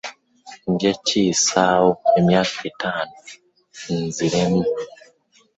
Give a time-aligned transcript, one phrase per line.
[0.71, 3.17] Nja kiyisaawo emyaka etaano
[4.05, 4.63] nziremu.